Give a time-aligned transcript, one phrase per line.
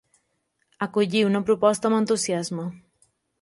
[0.85, 2.67] Acollir una proposta amb entusiasme.